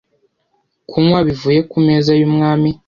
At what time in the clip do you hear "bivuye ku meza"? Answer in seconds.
1.27-2.11